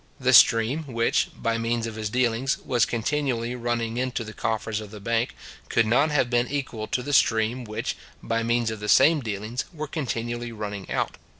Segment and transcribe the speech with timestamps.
[0.19, 4.89] The stream which, by means of his dealings, was continually running into the coffers of
[4.89, 5.35] the bank,
[5.69, 9.65] could not have been equal to the stream which, by means of the same dealings
[9.71, 11.17] was continually running out.